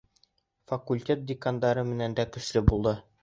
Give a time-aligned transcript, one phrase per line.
[0.71, 2.95] Факультет декандары менән дә көслө булды.